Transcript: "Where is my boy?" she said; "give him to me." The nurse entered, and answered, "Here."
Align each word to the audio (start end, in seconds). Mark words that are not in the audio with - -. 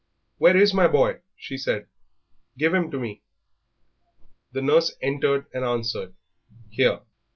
"Where 0.39 0.57
is 0.57 0.73
my 0.73 0.87
boy?" 0.87 1.19
she 1.35 1.59
said; 1.59 1.85
"give 2.57 2.73
him 2.73 2.89
to 2.89 2.99
me." 2.99 3.21
The 4.51 4.63
nurse 4.63 4.95
entered, 4.99 5.45
and 5.53 5.63
answered, 5.63 6.15
"Here." 6.71 7.01